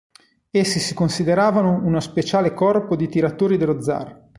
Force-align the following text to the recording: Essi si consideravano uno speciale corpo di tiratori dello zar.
Essi 0.49 0.79
si 0.79 0.95
consideravano 0.95 1.73
uno 1.85 1.99
speciale 1.99 2.55
corpo 2.55 2.95
di 2.95 3.07
tiratori 3.07 3.55
dello 3.55 3.79
zar. 3.83 4.29